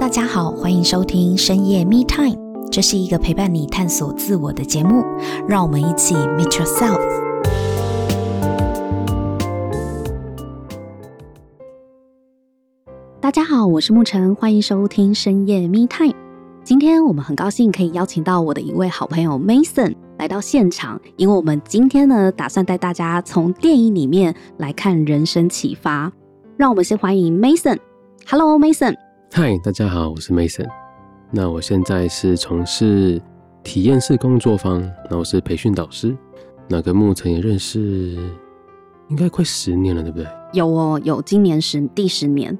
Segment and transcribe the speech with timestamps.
[0.00, 2.34] 大家好，欢迎收听深夜 Me Time，
[2.72, 5.04] 这是一个陪伴你探索自我的节目，
[5.46, 6.98] 让我们一起 Meet Yourself。
[13.20, 16.14] 大家好，我是沐晨，欢迎收听深夜 Me Time。
[16.64, 26.10] 今天我们很高兴可以邀请到我的一位好朋友 Mason 来到现场，因为我们今天呢，打算带大家从电影里面来看人生启发。
[26.56, 27.76] 让我们先欢迎 Mason。
[28.26, 28.96] Hello，Mason。
[29.32, 30.66] 嗨，大家好，我是 Mason。
[31.30, 33.22] 那我现在是从事
[33.62, 36.16] 体验式工作坊，那我是培训导师。
[36.68, 38.18] 那跟沐晨也认识，
[39.08, 40.26] 应该快十年了，对不对？
[40.52, 42.58] 有哦，有，今年十第十年。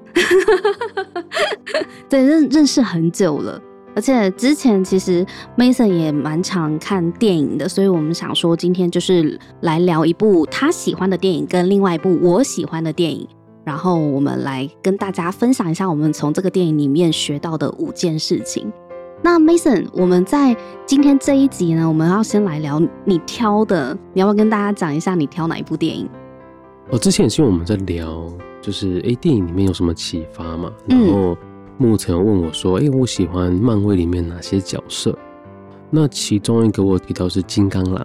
[2.08, 3.60] 对，认认识很久了，
[3.96, 5.26] 而且之前其实
[5.58, 13.26] Mason 也蛮常看电影的，所以我们想说今天就是来聊一部他喜欢的电影，跟另外一部我喜欢的电影。
[13.62, 18.72] 然后我们来跟大家分享一下我们从这个电影里面学到的五件事情。
[19.22, 26.08] 那 Mason，我们在今天这一集呢，我们要先来聊你挑的，你要不要跟大家讲一下你挑哪一部电影？
[26.88, 28.26] 我之前也是因为我们在聊，
[28.62, 30.72] 就是哎，电影里面有什么启发嘛？
[30.86, 31.36] 然后
[31.76, 35.14] 牧尘问我说，哎，我喜欢漫威里面哪些角色？
[35.90, 38.02] 那其中一个我提到是金刚狼，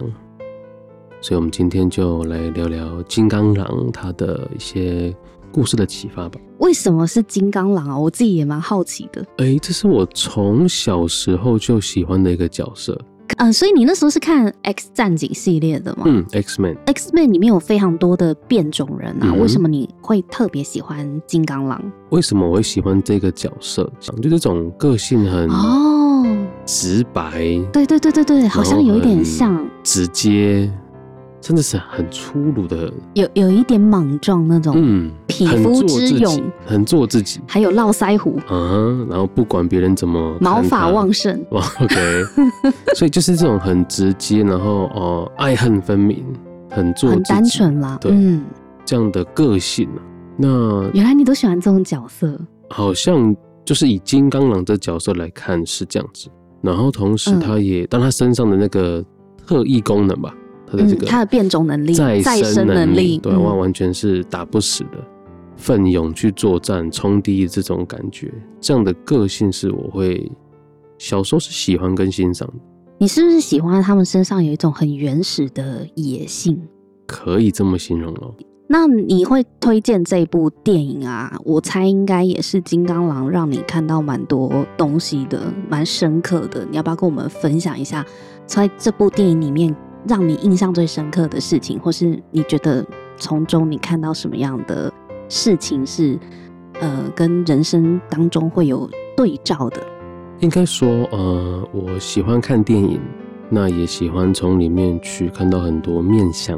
[1.22, 5.16] 所以我们今天就来聊聊金刚狼它的一些。
[5.56, 6.38] 故事的启发吧。
[6.58, 7.98] 为什么是金刚狼啊？
[7.98, 9.22] 我自己也蛮好奇的。
[9.38, 12.92] 哎、欸，这是我从小时候就喜欢的一个角色。
[13.38, 16.02] 嗯、呃，所以你那时候是看 X 战警系列的吗？
[16.04, 16.76] 嗯，X Man。
[16.84, 21.82] X Man 里面有非常多的变种人啊，嗯、为什么你会特别喜欢金刚狼？
[22.10, 23.90] 为什么我会喜欢这个角色？
[24.20, 26.22] 就这种个性很哦
[26.66, 27.38] 直白。
[27.72, 30.70] 对对对对对，好像有一点像直接。
[31.46, 41.94] 真的是很粗鲁的，有有一点莽撞那种，嗯，匹夫之勇，很做自己，还有络腮胡，啊，然后不管别人怎么，毛发旺盛， 哇，OK，
[42.96, 46.24] 所以就是这种很直接，然后哦，爱恨分明，
[46.68, 48.44] 很做自己，很单纯啦，对，嗯，
[48.84, 50.02] 这样的个性，啊
[50.36, 52.36] 那原来你都喜欢这种角色，
[52.70, 53.32] 好像
[53.64, 56.28] 就是以金刚狼这角色来看是这样子，
[56.60, 59.00] 然后同时他也，当他身上的那个
[59.46, 60.34] 特异功能吧。
[60.66, 64.98] 他的这个，他的变种能力、再生能力，对，完嗯、完全是打不死的，
[65.56, 70.30] 奋勇去作战、冲敌这种感觉，这样的个性是我会
[70.98, 72.54] 小时候是喜欢跟欣赏的。
[72.98, 76.60] 你是不是喜欢他们身上有一种很原始的野性？
[77.06, 78.34] 可以这么形容哦。
[78.68, 81.38] 那你会推荐这部电影啊？
[81.44, 86.66] 我猜应该也是金刚狼让你看到蛮多东西的，蛮深刻的。
[86.68, 88.04] 你要不要跟我们分享一下，
[88.44, 89.72] 在这部电影里面？
[90.08, 92.84] 让你印象最深刻的事情，或是你觉得
[93.16, 94.92] 从中你看到什么样的
[95.28, 96.18] 事情是，
[96.80, 99.82] 呃，跟人生当中会有对照的？
[100.40, 103.00] 应该说，呃，我喜欢看电影，
[103.48, 106.56] 那也喜欢从里面去看到很多面相，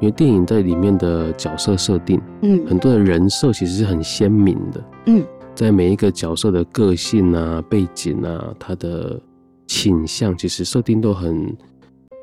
[0.00, 9.18] 因为电影在里面的角色设定，嗯，很多的人设其实是很鲜明的，嗯，在每一个角色的个性啊、背景啊、他的
[9.66, 11.56] 倾向，其实设定都很。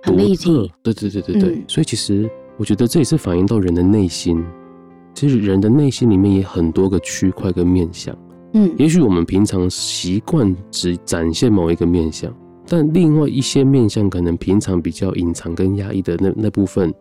[0.03, 4.43] 很立体，对对对对对，嗯、所以其实我觉得这也是反映到人的内心。
[5.15, 8.17] 其实人的内心里面也很多个区块跟面相，
[8.53, 12.33] 嗯，也许我们平常习惯只展现某一个面相，
[12.67, 16.91] 但另外一些面相可能平常比较隐藏跟压抑的那那部分，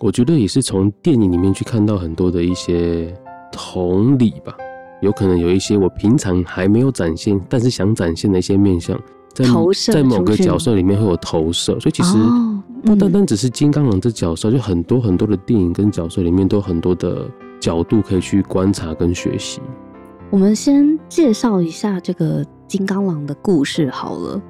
[0.00, 3.14] 我觉得也是从电影里面去看到很多的一些
[3.52, 4.56] 同理吧。
[5.02, 8.98] 有可能有一些我平常还没有展现，但是想展现的一些面向。
[9.34, 9.44] 在
[9.92, 12.18] 在某个角色里面会有投射，所以其实
[12.84, 17.28] 不单单只是金刚狼这角色，就很多很多的电影跟角色里面都有很多的
[17.60, 19.60] 角度可以去观察跟学习。
[20.30, 24.40] 我们先介绍一下这个金刚狼的故事好了，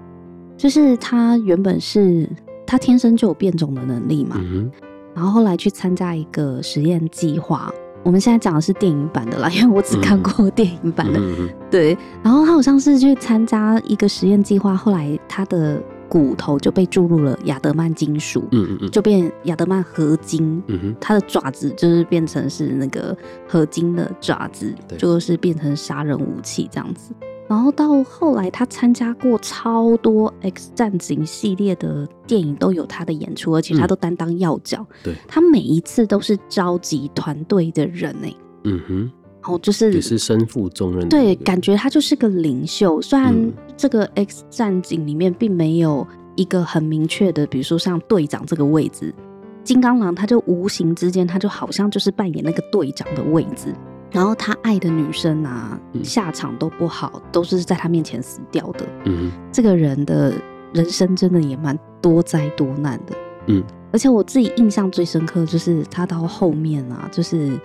[0.57, 2.29] 就是他原本是
[2.67, 4.71] 他天生就有变种的能力嘛，嗯、
[5.15, 7.73] 然后后来去参加一个实验计划。
[8.03, 11.19] 我们现在讲的是电影版的啦，因为我只看过电影版的。
[11.21, 18.91] 嗯、对，然后他好像是去参加一个实验计划，后来他的骨头就被注入了亚德曼金属，嗯嗯嗯。
[18.91, 23.17] 就变亚德曼合金，嗯哼，他的爪子就是变成是那个
[23.47, 27.13] 合金的爪子，就是变成杀人武器这样子。
[27.53, 34.79] 然后到后来，他参加过超多 X 战警系列的电影，都有他的演出，而且他都担当要角。
[34.79, 38.37] 嗯、对，他每一次都是召集团队的人呢。
[38.65, 39.13] 嗯哼，
[39.43, 41.07] 哦就是也是身负重任。
[41.11, 43.03] 对，感觉他就是个领袖。
[43.03, 43.35] 虽然
[43.77, 46.07] 这个 X 战警里面并没有
[46.37, 49.15] 一个很明确的，比如说像队长这个位置，
[49.63, 53.75] 金刚狼他就无形之间他就好像就是扮演那个队长的位置。
[54.13, 58.87] 然后他爱的女生啊，嗯、下场都不好，都是在他面前死掉的。
[59.07, 60.35] 嗯，这个人的
[60.75, 63.17] 人生真的也蛮多灾多难的。
[63.47, 67.59] 嗯，而且我自己印象最深刻就是他到后面啊，就是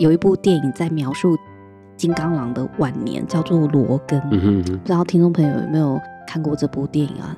[0.00, 1.36] 有一部电影在描述
[1.96, 4.20] 金刚狼的晚年，叫做《罗根》。
[4.32, 7.36] 嗯哼，不知道听众朋友有没有看过这部电影啊？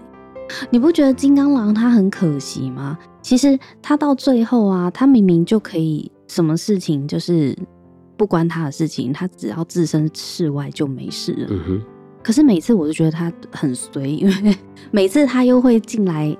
[0.71, 2.97] 你不觉得金刚狼他很可惜吗？
[3.21, 7.55] 其实他到最后啊，他明明就可以什么事情就是。
[8.17, 11.47] 不关他的事情，他只要置身事外就没事了。
[11.51, 11.83] 嗯哼。
[12.23, 14.57] 可是每次我都觉得他很随，因为
[14.91, 16.37] 每次他又会进来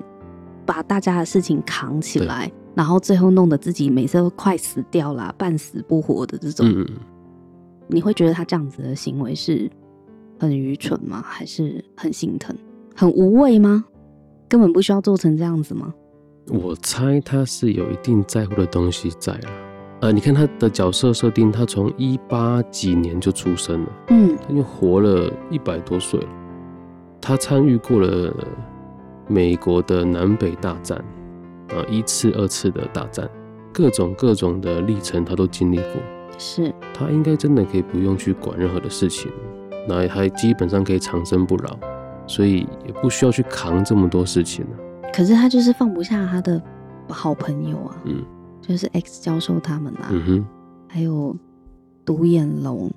[0.65, 6.65] 把大家的事情扛起来，然后最后弄得自己每次都快死掉了，半死不活的这种。
[6.67, 6.87] 嗯。
[7.87, 9.69] 你会觉得他这样子的行为是
[10.39, 11.21] 很愚蠢吗？
[11.23, 12.55] 还是很心疼、
[12.95, 13.85] 很无畏吗？
[14.49, 15.93] 根本不需要做成这样子吗？
[16.47, 19.49] 我猜他是有一定在乎的东西在了。
[20.01, 26.27] 呃，你看他的角色设定，他从一八几年就出生了，嗯，他就活了一百多岁了。
[27.21, 28.31] 他参与过了
[29.27, 30.97] 美国的南北大战，
[31.69, 33.27] 啊，一次、二次的大战，
[33.73, 35.87] 各种各种的历程他都经历过。
[36.37, 39.31] 是，他应该真的可以不用去管任何的事情，
[39.87, 41.77] 那还基本上可以长生不老，
[42.27, 45.09] 所以也不需要去扛这么多事情了。
[45.13, 46.61] 可是他就是放不下他的
[47.07, 48.21] 好朋友啊，嗯。
[48.67, 50.45] 就是 X 教授他们啊，嗯、哼
[50.87, 51.35] 还有
[52.03, 52.89] 独眼龙、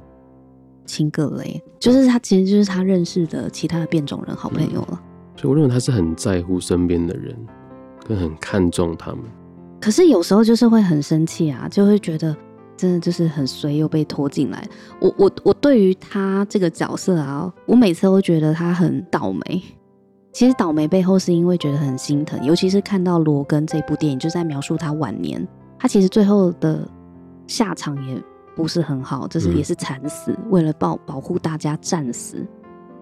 [0.86, 4.88] 秦格雷，就是他其实就是他认识的其他的变种人好朋友了。
[4.92, 4.98] 嗯、
[5.36, 7.36] 所以我认为他是很在乎身边的人，
[8.06, 9.20] 跟很看重他们。
[9.80, 12.34] 可是有时候就是会很生气啊，就会觉得
[12.76, 14.66] 真的就是很衰，又被拖进来。
[15.00, 19.62] 我我我对于他这个角色啊，我每次都觉得他很倒霉。
[20.32, 25.46] 其实倒霉背后是因为觉得很心疼，尤其是看到罗根这部电影，就在描述他晚年。
[25.78, 26.86] 他其实最后的
[27.46, 28.22] 下场也
[28.54, 32.46] 不是很好，就是也是惨死，嗯、为了保保护大家战死。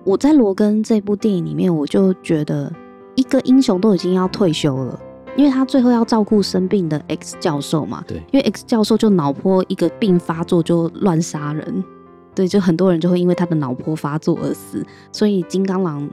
[0.05, 2.73] 我在罗根这部电影里面，我就觉得
[3.17, 4.99] 一个英雄都已经要退休了，
[5.37, 8.05] 因为他最后要照顾生病的 X 教授嘛。
[8.07, 11.85] 对，因为 X 教授就脑波一个病发作就乱杀人，
[12.35, 16.09] 对，就很多人就会因为他的脑波发作而死，所以金刚狼。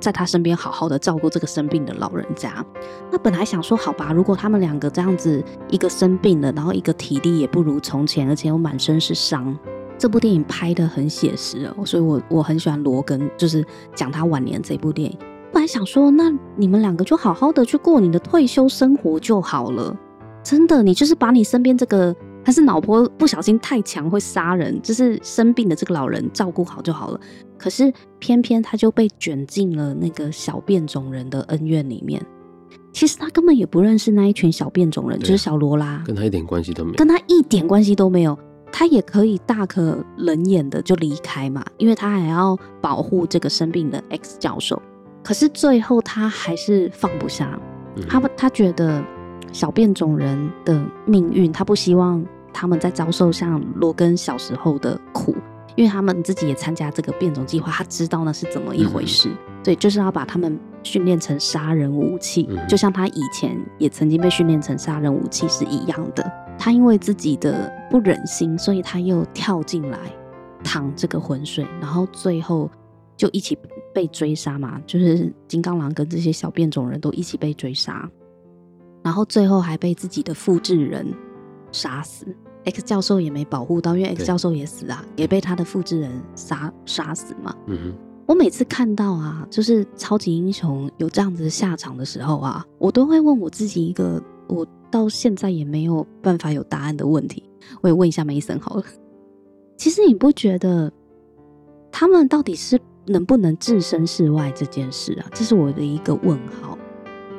[0.00, 2.64] 在他身边好好的照顾这个生病的老人家。
[3.10, 9.56] 那本来想说好吧，如果他们两个这样子，一个生病了，然后一个体力也不如从前，而且又满身是伤。
[9.98, 13.64] 这部电影拍得很写实哦，所以我我很喜欢罗根，就是
[13.94, 15.18] 讲他晚年这部电影。
[15.52, 19.96] 本来想说，那你们两个就好好的去过你的退休生活就好了。
[20.42, 22.14] 真的，你就是把你身边这个。
[22.46, 27.18] 他是脑波不小心太强会杀人，就是生病的这个老人照顾好就好了。
[27.58, 32.24] 可是偏偏他就被卷进了那个小变种人的恩怨里面。
[32.92, 38.38] 其实他根本也不认识那一群小变种人，就是小罗拉，跟他一点关系都没有，跟他一点关系都没有。
[38.70, 44.80] 他也可以大可冷眼的就离开嘛，因为他还要保护这个生病的 X 教授。
[45.24, 47.58] 可是最后他还是放不下，
[48.08, 49.02] 他他觉得
[49.50, 52.24] 小变种人的命运，他不希望。
[52.56, 55.36] 他们在遭受像罗根小时候的苦，
[55.74, 59.30] 因为他们自己也参加这个变种计划，他知道那是怎么一回事。
[59.62, 66.32] 对、嗯，就是要把他们训练成杀人武器，嗯、就像他以前也曾经被训练成杀人武器是一样的。
[66.58, 69.98] 他因为自己的不忍心，所以他又跳进来
[70.64, 72.70] 淌这个浑水，然后最后
[73.18, 73.58] 就一起
[73.92, 78.08] 被追杀嘛，就是金刚狼跟这些小变种人都一起被追杀，
[79.02, 81.06] 然后最后还被自己的复制人
[81.70, 82.26] 杀死。
[82.66, 87.54] X 教授也没保护到，因为 X 教授也死啊，也被他的复制人杀杀死嘛。
[87.66, 87.94] 嗯哼，
[88.26, 97.42] 我每次看到啊，就是超级英雄有这样子下场的时候啊，我都会问我自己一个我到现在也没有办法有答案的问题。
[97.80, 98.82] 我也问一下梅森好了。
[99.78, 100.92] 其实你不觉得
[101.92, 105.26] 他们到底是能不能置身事外这件事啊？
[105.32, 106.76] 这是我的一个问号。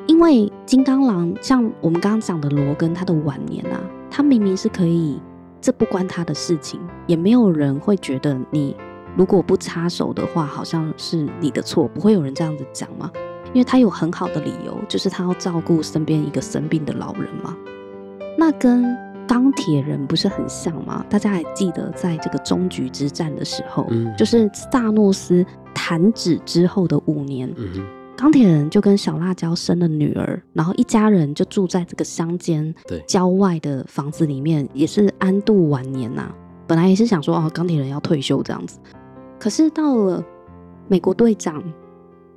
[0.06, 3.78] 因为金刚狼像我们刚刚讲的罗根，他的晚年啊。
[4.10, 5.20] 他明明是可以，
[5.60, 8.76] 这不关他的事情，也没有人会觉得你
[9.16, 13.10] 如果不插手的话，好像是你的错，不会有人这样子讲吗？
[13.52, 17.56] 因为他有很好的理由，就是他要照顾身边一个生病的老人嘛。
[18.36, 18.84] 那跟
[19.26, 21.04] 钢铁人不是很像吗？
[21.08, 27.97] 大家还记得在这个终局之战的时候，嗯，就是萨诺斯弹指之后的五年，嗯。
[28.18, 32.74] 钢铁人就跟小辣椒生了女儿，然后一家人就住在这个乡间
[33.06, 36.34] 郊外的房子里面，也是安度晚年呐、啊。
[36.66, 38.80] 本来也是想说哦，钢铁人要退休这样子，
[39.38, 40.20] 可是到了
[40.88, 41.62] 美国队长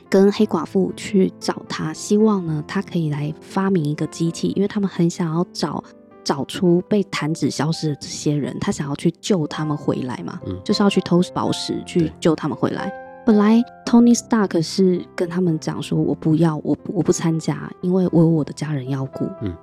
[0.07, 5.83] 跟黑寡妇去找他，希望呢他可以来发明一个机器，因为他们很想要找
[6.23, 12.93] 找出被弹指消失的这些人，他想要去救他们回来嘛，嗯，就是要去偷宝石去救他们回来。
[13.25, 19.29] 本来 Tony Stark 是跟他们讲说，我不要，我不我不参加，因为我有我的家人要顾。
[19.41, 19.55] 嗯，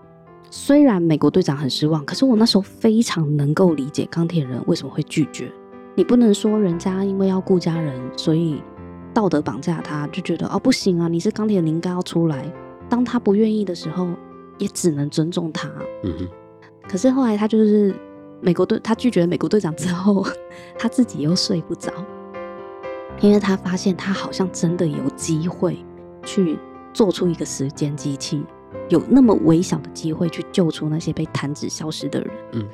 [0.50, 5.50] 虽然美国队长很失望，可是我那时候非常能够理解钢铁人为什么会拒绝。
[5.96, 8.62] 你不能说人家因为要顾家人，所以
[9.12, 12.50] 道德绑架他，就觉得哦不行啊，你是钢铁人，你应该要出来。
[12.88, 14.08] 当他不愿意的时候，
[14.58, 15.68] 也只能尊重他。
[16.04, 16.28] 嗯哼。
[16.88, 17.92] 可是后来他就是
[18.40, 20.24] 美国队，他拒绝了美国队长之后，
[20.78, 21.92] 他自己又睡不着。
[23.20, 25.84] 因为他发现他好像真的有机会
[26.24, 26.58] 去
[26.92, 28.42] 做出一个时间机器，
[28.88, 32.30] 有那么微小的机会去救出那些被弹指消失的人。
[32.52, 32.68] 嗯，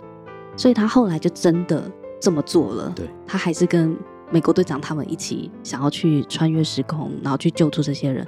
[0.56, 2.92] 所以他后来就真的这么做了。
[2.94, 3.96] 对，他还是跟
[4.30, 8.26] 美国队长他们一起想要去穿越时空，然后去救出这些人。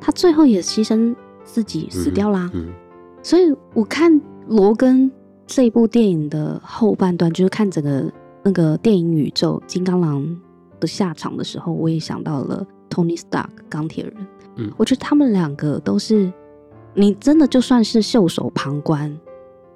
[0.00, 2.48] 他最后也牺牲自己死掉啦。
[2.54, 2.72] 嗯，嗯，
[3.22, 5.10] 所以我看罗根
[5.44, 8.12] 这一部电影的后半段，就是看整个
[8.44, 10.40] 那个电影宇宙金刚狼
[10.80, 14.14] 的下场的时候，我也想到了 Tony Stark 钢铁人。
[14.56, 16.32] 嗯，我觉得他们两个都是，
[16.94, 19.16] 你真的就算是袖手旁观，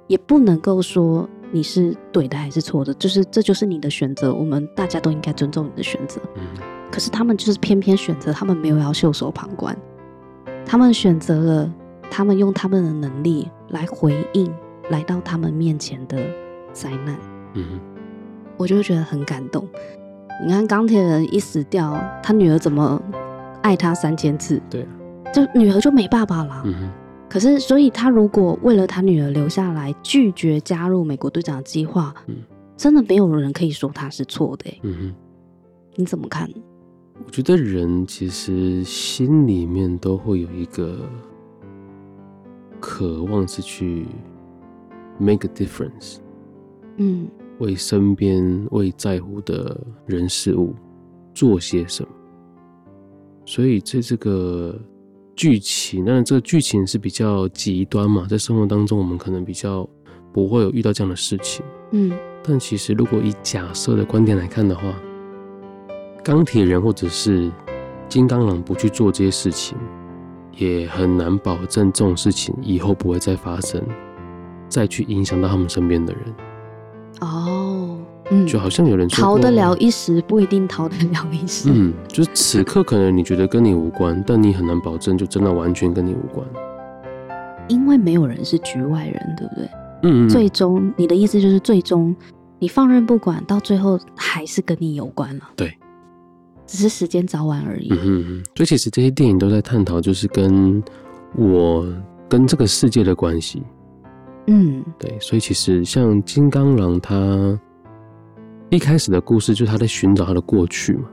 [0.07, 6.19] 也不能够说你是对的还是错的，就是这就是你的选择，我们大家都应该尊重你的选择。
[6.35, 6.43] 嗯，
[6.91, 9.77] 可是他们就是偏偏选择，他们没有要袖手旁观，
[10.65, 11.73] 他们选择了，
[12.11, 14.53] 他们用他们的能力来回应
[14.89, 16.17] 来到他们面前的
[16.73, 17.17] 灾难。
[17.53, 17.79] 嗯，
[18.57, 19.65] 我就觉得很感动。
[20.41, 23.01] 你看钢铁人一死掉，他女儿怎么
[23.61, 24.61] 爱他三千次？
[24.69, 24.87] 对，
[25.33, 26.61] 就女儿就没爸爸了。
[26.65, 26.89] 嗯。
[27.29, 32.35] 可是，所以他如果为了他女儿留下来，拒绝加入美国队长的计划，嗯，
[32.77, 34.79] 真的没有人可以说他是错的。
[34.83, 35.15] 嗯哼。
[35.95, 36.49] 你怎么看？
[37.25, 40.99] 我觉得人其实心里面都会有一个
[42.79, 44.05] 渴望，是去
[45.17, 46.17] make a difference。
[46.97, 47.27] 嗯。
[47.63, 50.75] 为身边、为在乎的人事物
[51.33, 52.09] 做些什么，
[53.45, 54.79] 所以在这个
[55.35, 59.87] 剧情，当然这个剧情是比较极端嘛，在生活当中我们可能比较
[60.31, 62.11] 不会有遇到这样的事情，嗯，
[62.43, 64.93] 但其实如果以假设的观点来看的话，
[66.23, 67.51] 钢铁人或者是
[68.07, 69.77] 金刚狼不去做这些事情，
[70.57, 73.83] 也很难保证这种事情以后不会再发生，
[74.69, 76.21] 再去影响到他们身边的人。
[77.21, 77.42] 哦，
[78.33, 81.69] 嗯，就好像有人说逃得了一时，不一定逃得了一世。
[81.71, 86.45] 嗯，就是此刻可能你觉得跟你无关，但你很难保证就真的完全跟你无关，
[87.67, 89.69] 因为没有人是局外人，对不对？
[90.03, 92.15] 嗯，嗯，最终你的意思就是，最终
[92.59, 95.49] 你放任不管，到最后还是跟你有关了。
[95.55, 95.77] 对，
[96.65, 97.89] 只是时间早晚而已。
[97.91, 100.83] 嗯嗯，所以其实这些电影都在探讨，就是跟
[101.35, 101.87] 我
[102.27, 103.63] 跟这个世界的关系。
[104.47, 107.57] 嗯，对，所以其实像金刚狼，他
[108.75, 111.03] 一开始的故事就是他在寻找他的过去嘛。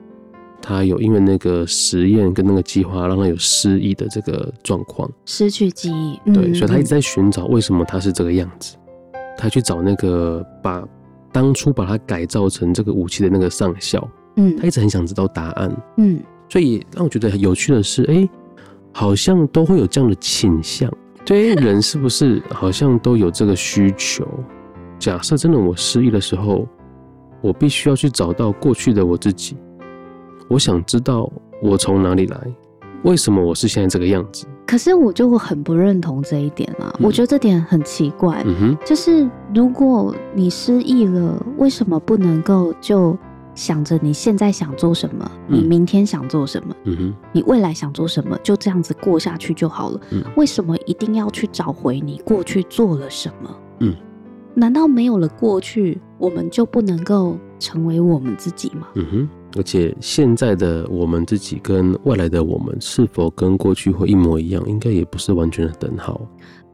[0.62, 6.18] 他有因为那个实验跟那个计划，让他有失忆的这个状况，失去记忆。
[6.32, 8.76] 对，所以他一直在寻找为什么他是这个样子。
[9.36, 10.82] 他去找那个把
[11.32, 14.06] 当初把他改造成这个武器的那个上校。
[14.36, 15.74] 嗯，他一直很想知道答案。
[15.98, 18.28] 嗯，所以让我觉得很有趣的是，哎，
[18.92, 20.90] 好像都会有这样的倾向。
[21.26, 24.26] 对，人是不是好像都有这个需求？
[24.98, 26.66] 假设真的我失忆的时候，
[27.40, 29.56] 我必须要去找到过去的我自己。
[30.48, 31.30] 我想知道
[31.62, 32.38] 我从哪里来，
[33.04, 34.46] 为什么我是现在这个样子。
[34.66, 36.94] 可是我就很不认同这一点啊！
[36.98, 38.42] 嗯、我觉得这点很奇怪。
[38.46, 43.16] 嗯哼，就是如果你失忆了，为什么不能够就？
[43.52, 50.00] 想着你现在想做什么，你明天想做什么，嗯哼，你未来想做什么，就这样子过下去就好了。
[50.12, 53.56] 嗯，为什么一定要去找回你过去做了什么？
[53.80, 53.94] 嗯，
[54.54, 58.88] 难道没有了过去，我们就不能够成为我们自己吗？
[58.94, 66.20] 嗯哼，而且现在的我们自己跟未来的我们是否跟过去会一模一样，应该也不是完全的等号。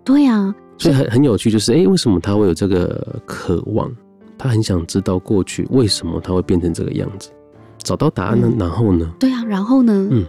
[0.05, 3.91] 对啊，所以很很有趣，就是哎，为什么他会有这个渴望？
[4.39, 7.31] 他很想知道过去为什么他会变成这个样子，
[7.79, 8.49] 找到答案呢？
[8.53, 9.13] 嗯、然后呢？
[9.19, 10.09] 对啊，然后呢？
[10.11, 10.27] 嗯，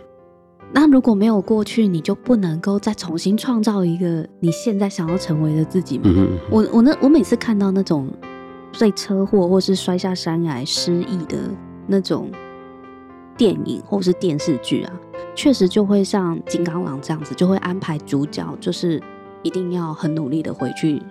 [0.74, 6.03] 那如果没有过去，你就不能够再重新创造一个你现在想要成为的自己吗？
[6.07, 8.09] 嗯哼嗯，我我那我每次看到那种
[8.79, 11.38] 被车祸或是摔下山崖失忆的
[11.88, 12.29] 那种
[13.38, 14.93] 电影或是电视剧啊，
[15.36, 19.01] 确实就会像金刚狼这样子，就会安排主角就是
[19.43, 21.01] 一定要很努力的回去。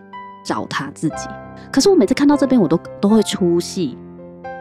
[0.44, 1.28] 找他自己，
[1.72, 3.98] 可是我每次看到这边，我都都会出戏，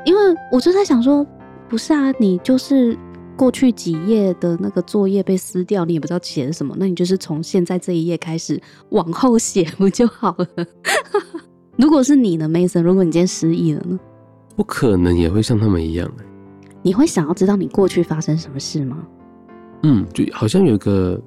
[0.04, 0.20] 因为
[0.52, 1.24] 我就在想说，
[1.70, 2.98] 不是啊，你就是
[3.36, 10.66] 过去几页的那个作业被撕掉，你也不知道写什么，那你就是从现在这一页开始往后写不就好了？
[11.78, 12.82] 如果是你呢，Mason？
[12.82, 14.00] 如果你今天失忆了呢？
[14.56, 16.10] 我可能也会像他们一样，
[16.82, 19.06] 你会想要知道你过去发生什么事吗？
[19.84, 21.22] 嗯，就好像有个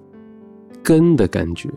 [0.83, 1.69] 根的感觉。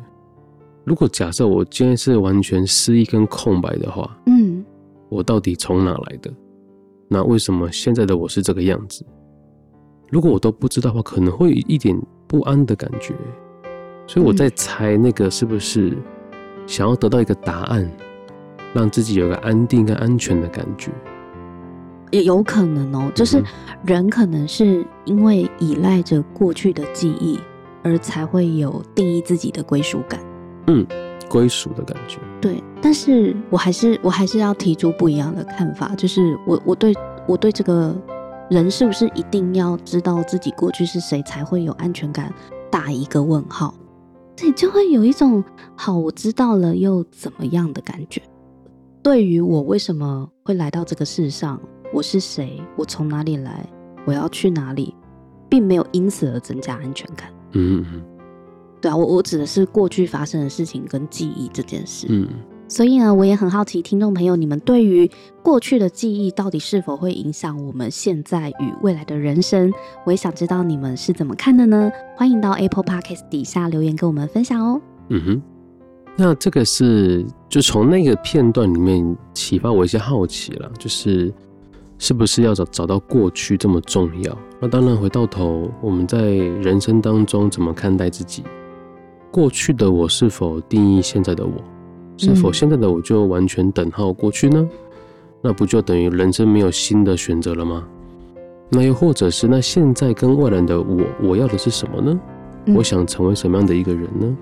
[0.86, 4.64] 如果假设我今天是完全失忆跟空白的话，嗯，
[5.10, 6.34] 我到底从哪来的？
[7.10, 9.06] 那为什么现在的我是这个样子？
[10.12, 13.16] 如果我都不知道的话，可能会有一点不安的感觉。
[14.06, 15.98] 所以我在猜，那个是不是
[16.68, 17.90] 想要得到一个答案，
[18.74, 20.92] 让自己有个安定跟安全的感觉？
[22.12, 23.42] 也有可能哦，就是
[23.86, 27.40] 人可能是因为依赖着过去的记忆，
[27.82, 30.20] 而才会有定义自己的归属感。
[30.68, 30.86] 嗯，
[31.30, 32.20] 归属的感觉。
[32.42, 36.94] 对，但是我还是我还是要提出不一样的看法，就是我我对
[37.26, 37.96] 我对这个
[38.52, 42.34] 人是不是一定要知道自己过去是谁才会有安全感，
[42.70, 43.74] 打一个问号。
[44.36, 45.42] 对，就会有一种
[45.74, 48.22] 好，我知道了又怎么样的感觉。
[49.02, 51.58] 对于我为什么会来到这个世上，
[51.94, 53.66] 我是谁，我从哪里来，
[54.06, 54.94] 我要去哪里，
[55.48, 57.30] 并没有因此而增加安全感。
[57.54, 58.04] 嗯嗯。
[58.82, 62.06] 对啊，我我指的是过去发生的事情跟记忆这件事。
[62.10, 62.28] 嗯，
[62.72, 65.12] 所以呢，我也很好奇，听众朋友，你们对于
[65.44, 69.70] 过去的记忆到底是否会影响我们现在与未来的人生？
[70.06, 71.92] 我也想知道你们是怎么看的呢？
[72.16, 74.82] 欢迎到 Apple Podcast 底下留言跟我们分享哦。
[75.10, 75.42] 嗯哼，
[76.16, 81.30] 那这个是就从那个片段里面启发我一些好奇了，就是
[81.98, 84.38] 是不是要找找到过去这么重要？
[84.62, 88.46] 那当然，回到头，我们在人生当中怎么看待自己？
[89.30, 91.52] 过去的我是否定义现在的我？
[92.22, 94.70] 是否现在的我就完全等号过去呢？
[95.42, 97.84] 那不就等于人生没有新的选择了吗？
[98.70, 102.20] 那又或者是那现在跟未来的我，我要的是什么呢？
[102.76, 104.38] 我想成为什么样的一个人呢？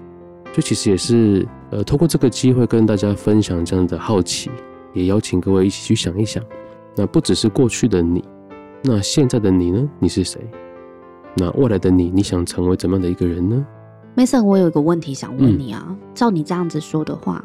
[0.52, 4.52] 就其实也是呃，透过这个机会跟大家分享这样的好奇，
[4.94, 6.44] 也邀请各位一起去想一想。
[6.96, 8.22] 那不只是过去的你，
[8.84, 9.90] 那现在的你呢？
[10.00, 10.42] 你是谁？
[11.36, 13.66] 那未来的你，你想成为怎么样的一个人呢
[14.18, 15.86] ？Mason，我有一个问题想问你啊。
[15.88, 17.44] 嗯、照你这样子说的话，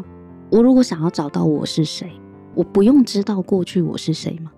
[0.51, 2.13] 我如果想要找到我是谁，
[2.55, 4.53] 我不用知道过去我是谁吗？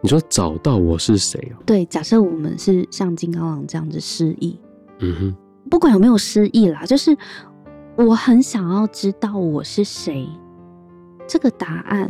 [0.00, 1.58] 你说找到我是谁啊？
[1.66, 4.56] 对，假设我们是像金刚狼这样子失忆，
[5.00, 5.36] 嗯哼，
[5.68, 7.16] 不管有没有失忆啦，就是
[7.96, 10.28] 我很想要知道我是谁，
[11.26, 12.08] 这个答案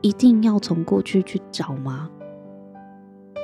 [0.00, 2.08] 一定要从过去去找吗？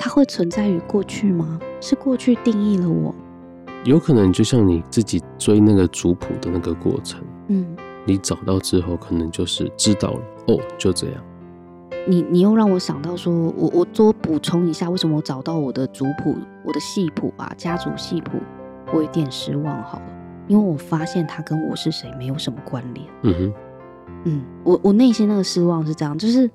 [0.01, 1.61] 它会存在于过去吗？
[1.81, 3.15] 是过去定义了我？
[3.85, 11.23] 有可能就像你自己追那个族谱的那个过程，嗯，你找到之后，可能就是知道了哦，就这样。
[12.09, 18.39] 你你又让我想到说，我我多补充一下，为什么我找到我的族谱、我的系谱啊，家族系谱，
[18.93, 20.07] 我有点失望好了，
[20.47, 23.07] 因为我发现他跟我是谁没有什么关联。
[23.25, 23.53] 嗯哼，
[24.25, 26.51] 嗯，我我内心那个失望是这样，就是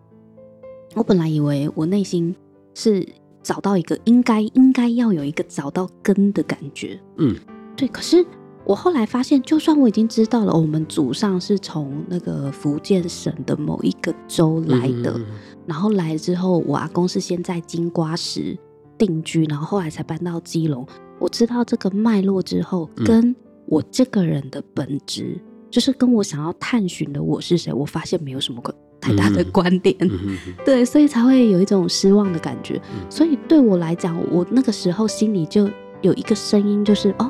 [0.96, 2.36] 我本来以为我内心
[2.74, 3.08] 是。
[3.44, 7.36] 找到一个应该应该要有一个找到根的感觉，嗯，
[7.76, 7.88] 对。
[7.88, 8.24] 可是
[8.66, 15.26] 我后来发现，就算我已经知道了，我们祖上是从那个福建省的某一个州来的，嗯、
[15.66, 18.58] 然后来之后，我阿公是先在金瓜石
[18.98, 20.86] 定居，然后后来才搬到基隆。
[21.20, 28.62] 我知道这个脉络之后，跟我这个人的本质，嗯、就是跟我想要探寻的我是谁，我发现没有什么。
[29.04, 32.80] 太大的观点，嗯、对，所以才会有一种失望的感觉。
[32.94, 35.68] 嗯、所以对我来讲，我那个时候心里就
[36.04, 37.28] 有一个声音，就是哦，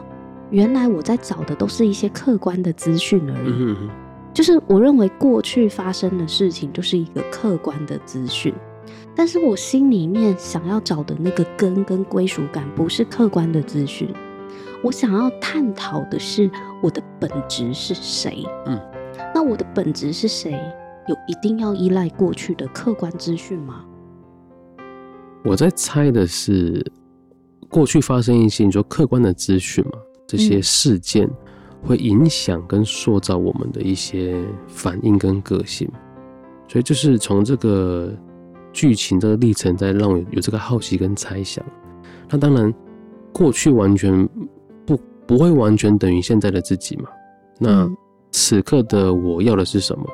[0.52, 3.50] 原来我在找的都是一些客观的资讯而已。
[3.50, 3.90] 嗯、
[4.34, 8.54] 就是我认为过去发生的事情就是一个客观的资讯，
[9.16, 14.14] 但是我心里面想要找的那个根跟归属感不是客观的资讯，
[14.84, 18.46] 我想要探讨的是我的本质是谁。
[18.66, 18.80] 嗯，
[19.34, 20.52] 那我的本质是谁？
[21.08, 23.86] 有一定要依赖过去的客观资讯吗？
[25.44, 26.86] 我在猜的是，
[27.68, 29.94] 过去发生一些你说客观的资讯嘛，
[30.32, 31.30] 这些事件
[31.84, 35.90] 会影响跟塑造我们的一些反应跟个性，
[36.70, 38.10] 所以就是从这个
[38.72, 41.62] 剧情这个历程，在让我有这个好奇跟猜想。
[42.30, 42.74] 那当然，
[43.34, 44.26] 过去完全
[44.86, 47.10] 不不会完全等于现在的自己嘛。
[47.60, 47.92] 那
[48.32, 50.06] 此刻的我要的是什么？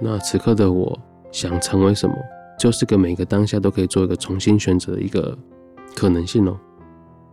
[0.00, 0.96] 那此刻的我
[1.32, 2.14] 想成为什么，
[2.56, 5.36] 就是个每个当下都可以做一个重新选择的一个
[5.96, 6.56] 可能性哦。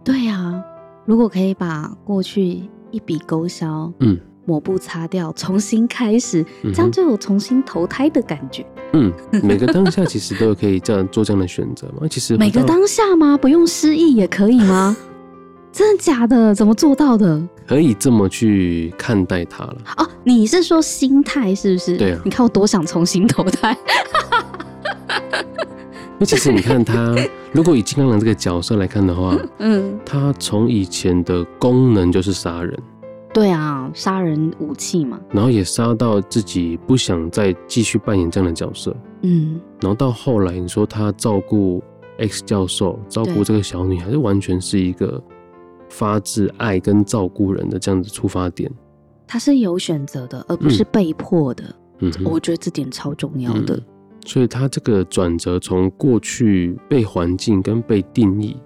[0.03, 0.63] 对啊，
[1.05, 2.61] 如果可以把过去
[2.91, 8.65] 一笔勾销，嗯，抹布擦掉，重新开始，这样就有重新投胎的感觉。
[8.93, 9.11] 嗯，
[9.43, 12.07] 每个当下其实都有可以这样做这样的选择吗？
[12.09, 13.37] 其实每个当下吗？
[13.37, 14.95] 不用失忆也可以吗？
[15.73, 16.53] 真的假的？
[16.53, 17.41] 怎么做到的？
[17.67, 19.77] 可以这么去看待它了。
[19.97, 21.97] 哦，你是说心态是不是？
[21.97, 22.21] 对啊。
[22.23, 23.75] 你看我多想重新投胎。
[26.23, 27.13] 那其实你看他，
[27.51, 32.79] 如果以金刚狼这个角色来看的话，嗯，他从以前的功能就是杀人。
[33.33, 35.19] 对啊，杀人武器嘛。
[35.31, 38.95] 然后也杀到自己不想再继续扮演这样的角色。
[39.23, 39.59] 嗯。
[39.81, 41.83] 然后到后来，你说他照顾
[42.17, 45.21] X 教授，照顾这个小女孩，就完全是一个
[45.89, 48.71] 发自爱跟照顾人的这样子出发点。
[49.27, 51.65] 他是有选择的，而不是被迫的。
[51.99, 53.75] 嗯，我觉得这点超重要的。
[53.75, 53.83] 嗯，
[54.25, 58.57] 所以他这个转折，从过去被环境跟被定义。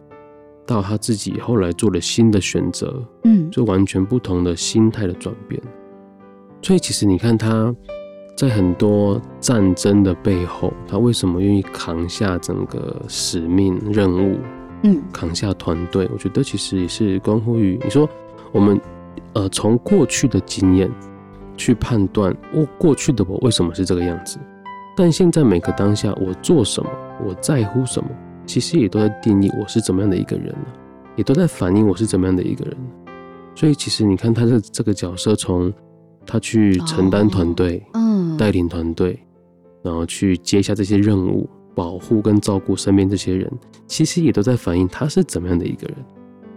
[0.66, 5.62] 到他自己后来做了新的选择，嗯，就完全不同的心态的转变。
[6.62, 7.74] 所以其实你看他
[8.36, 14.38] 在很多战争的背后，他为什么愿意扛下整个使命任务，
[14.84, 16.10] 嗯，扛下团队？
[16.12, 18.06] 我觉得其实也是关乎于你说
[18.52, 18.78] 我们
[19.36, 20.92] 呃从过去的经验
[21.56, 24.38] 去判断，我过去的我为什么是这个样子，
[24.98, 26.90] 但现在每个当下我做什么，
[27.24, 28.10] 我在乎什么。
[28.48, 30.56] 其实也都在定义我是怎么样的一个人，
[31.16, 32.76] 也都在反映我是怎么样的一个人。
[33.54, 35.72] 所以其实你看他这这个角色，从
[36.26, 39.20] 他去承担团队，嗯，带领团队，
[39.84, 43.52] 然后去接下这些任务，保护跟照顾身边这些人，
[43.86, 45.98] 其实也都在反映他是怎么样的一个人。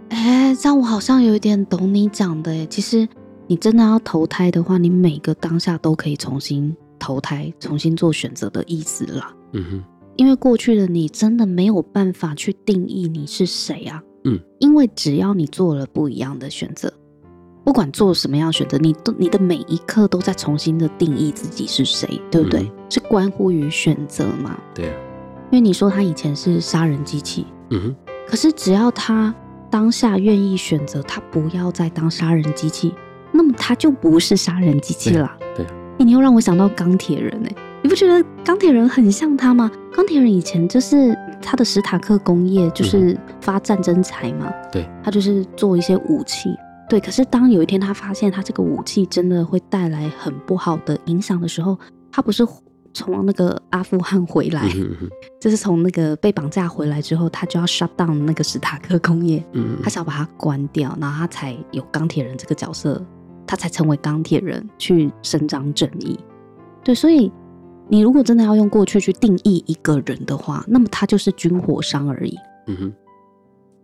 [0.09, 2.51] 哎，这样我好像有一点懂你讲的。
[2.51, 3.07] 哎，其实
[3.45, 9.33] 你真的要投胎的话，你每个当下都可以重新投胎，重新做选择的意思啦。
[9.53, 9.83] 嗯哼。
[10.17, 16.93] 因为过去的你真的没有办法去定义你是谁啊，嗯，因为只要你做了不一样的选择，
[17.63, 22.59] 不管做什么样的选择，你都你的每一刻都在重新的定义自己是谁，对不对？
[22.59, 24.59] 嗯、是关乎于选择嘛？
[24.75, 24.95] 对啊，
[25.49, 27.95] 因为你说他以前是杀人机器，嗯哼，
[28.27, 29.33] 可是只要他
[29.71, 32.93] 当下愿意选择，他不要再当杀人机器，
[33.31, 35.35] 那么他就不是杀人机器了。
[35.39, 35.47] 对，
[36.01, 37.55] 对，你又让我想到钢铁人哎。
[37.83, 39.69] 你不觉得钢铁人很像他吗？
[39.93, 44.51] 钢铁人以前就是他的史塔克工业，就是发战争财嘛。
[44.71, 46.49] 对，他就是做一些武器。
[46.89, 51.77] 对，可是当有一天他发现他这个武器真的会带来很不好的影响的时候，
[52.11, 52.43] 他不是
[52.95, 54.67] 从那个阿富汗回来，
[55.39, 59.43] 就是从那个被绑架回来之后，他就要 shut down 那个史塔克工业。
[59.51, 62.99] 嗯，他想把它关掉，然后他才有钢铁人这个角色，
[63.51, 66.17] 他才成为钢铁人去伸张正义。
[66.85, 67.29] 对，所以。
[67.89, 72.37] 你如果真的要用过去去定义一个人的话，那么他就是军火商而已。
[72.67, 72.93] 嗯哼。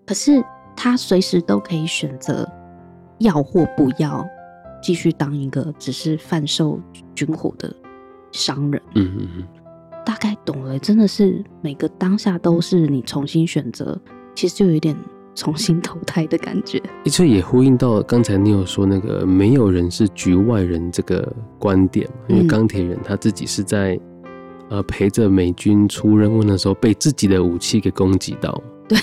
[0.06, 0.41] 可是
[0.77, 2.49] 他随时都可以选择
[3.17, 4.25] 要或不要
[4.82, 6.80] 继续当一个只是贩售
[7.13, 7.75] 军火的
[8.32, 8.82] 商人。
[8.95, 9.47] 嗯哼哼。
[10.06, 13.99] 大概懂了，真的是每个当下都是你重新选择，
[14.34, 14.95] 其实就有一点。
[15.38, 23.97] 重新投胎的感觉，这也呼应到刚才你有说那个没有人是局外人这个观点，因为钢铁人他自己是在
[24.69, 28.97] 呃陪着美军出任务的时候被自己的武器给攻击到，对，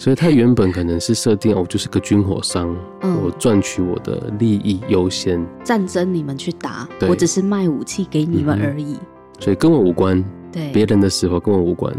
[0.00, 9.06] 所以他原本可能是设定我就是个军火商，嗯、我赚取我的利益优先，战争你们去打，我只是卖武器给你们而已，嗯、
[9.38, 11.94] 所以跟我无关，对，别人的死活跟我无关。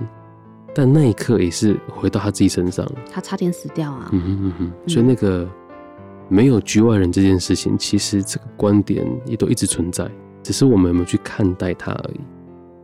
[0.73, 4.09] 但那一刻也是回到他自己身上，他差点死掉啊！
[4.11, 5.47] 嗯哼嗯哼，所以那个
[6.29, 10.09] 没有局外人这件事情，其实这个观点也都一直存在，
[10.41, 12.19] 只是我们有没有去看待它而已。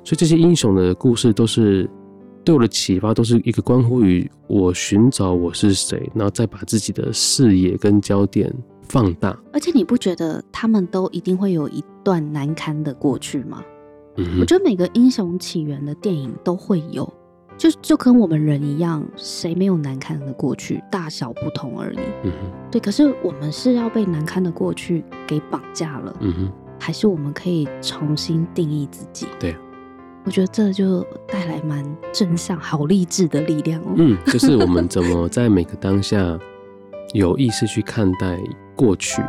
[0.04, 1.90] 所以这些英雄的故事都是
[2.44, 8.54] 对我的启发，都是一个关乎于我寻找我是谁，然后再把自己的视野跟焦点
[8.88, 9.38] 放大。
[9.52, 13.64] 而且你不觉得他们都一定会有一段难堪的过去吗？
[14.18, 17.12] 嗯，我觉得每个英雄起源的电影都会有。
[17.60, 22.00] 就就跟我们人一样，谁没有难堪的过去，大小不同而已。
[22.24, 22.80] 嗯哼，对。
[22.80, 29.28] 可是我们是要被难堪的过去给绑架了，嗯哼，还是我们可以重新定义自己？
[29.38, 29.54] 对，
[30.24, 33.94] 我觉得这就带来蛮正向、好励志的力量哦。
[33.98, 36.40] 嗯，就是我们怎么在每个当下
[37.12, 38.40] 有意识去看待
[38.74, 39.22] 过去，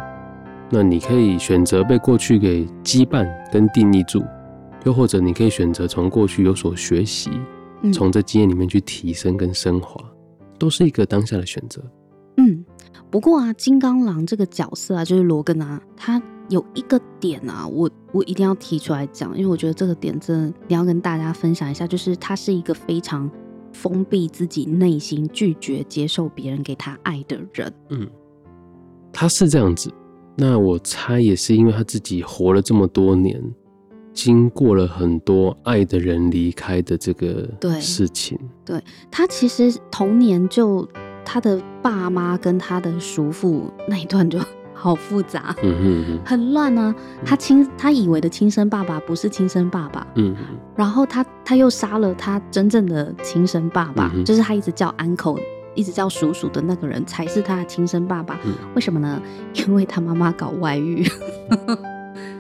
[0.71, 4.23] 那你可以选择被过去给羁绊跟定义住，
[4.85, 7.29] 又或者你可以选择从过去有所学习。
[7.93, 10.03] 从这经验里面去提升跟升华，
[10.59, 11.83] 都是一个当下的选择。
[12.37, 12.65] 嗯，
[13.11, 23.31] 不过啊，金刚狼这个角色啊，就是罗根啊，他有一个点啊，我我一定要提出来讲，因为我觉得这个点真的你要跟大家分享一下，就是他是一个非常
[23.73, 27.73] 封闭自己内心、拒绝接受别人给他爱的人。
[27.91, 28.09] 嗯，
[29.13, 29.93] 他是这样子，
[30.37, 33.43] 那我猜也是因为他自己活了这么多年，
[34.23, 37.49] 经过了很多爱的人离开的这个
[37.81, 38.39] 事情。
[38.67, 40.87] 对，对他其实童年就
[41.25, 44.39] 他的爸妈跟他的叔父那一段就
[44.75, 46.95] 好复杂，嗯哼哼很乱啊。
[47.25, 50.37] 他亲他以为的亲生爸爸不是亲生爸爸，嗯，
[50.77, 55.41] 然后他他又杀了他真正的亲生爸爸，嗯、就是他一直叫 uncle。
[55.77, 59.23] 一直叫叔叔的那个人才是他的亲生爸爸，嗯，为什么呢？
[59.55, 61.07] 因为他妈妈搞外遇，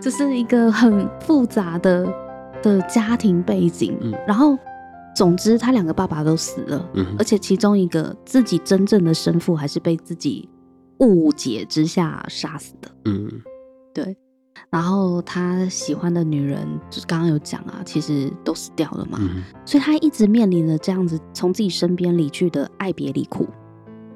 [0.01, 2.11] 这是一个很复杂的
[2.63, 3.97] 的家庭背景。
[4.01, 4.57] 嗯，然后，
[5.15, 10.49] 总之他两个爸爸都死了，嗯，而且其中一个自己真正的生父还是被自己
[10.99, 12.89] 误解之下杀死的。
[13.05, 13.29] 嗯，
[13.93, 14.17] 对。
[14.69, 23.49] 然后他喜欢的女人，就刚刚有讲啊，其实都死掉了嘛，嗯、所以他一直面临着这样子从自己身边离去的爱别离苦，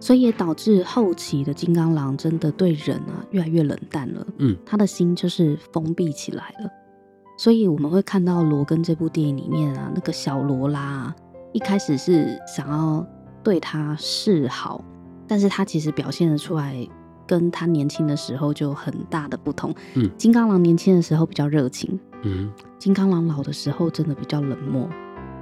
[0.04, 6.70] 所以也导致后期的金刚狼真的对人啊越来越冷淡了，嗯，他的心就是封闭起来了，
[7.38, 11.16] 所以我们会看到罗根这部电影里面啊，那个小罗拉、啊、
[11.54, 13.02] 一开始是想要
[13.42, 14.84] 对他示好，
[15.26, 16.86] 但是他其实表现得出来。
[17.26, 19.74] 跟他年轻的时候就很大的不同。
[19.94, 24.86] 嗯，金刚狼年轻的时候比较热情，嗯，金刚狼老的时候真的比较冷漠，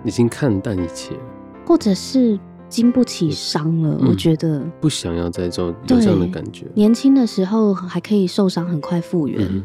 [0.04, 1.18] 已经看淡一切，
[1.66, 2.38] 或者是
[2.72, 3.98] 经不起伤了。
[4.08, 6.66] 我觉得不想要再做有这样的感觉。
[6.74, 9.46] 年轻的时候还可以受伤，很快复原。
[9.46, 9.62] 嗯，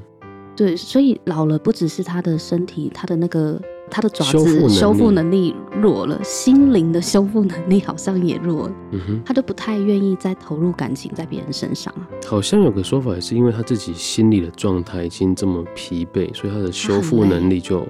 [0.56, 3.60] 对，所以老了不只是他的身体，他的那个。
[3.90, 8.76] 他的爪子修复能力弱了，心灵的修复能力好像也弱了。
[8.92, 11.94] 嗯哼，他都不太愿意再投入感情在别人身上。
[12.26, 17.88] 好像有个说法也是因为他自己心理的状态已经这么疲惫，所以他的修复能力就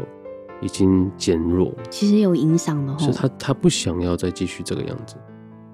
[0.61, 1.73] 已经减弱。
[1.89, 5.15] 其实有影响的，是他他不想要再继续这个样子。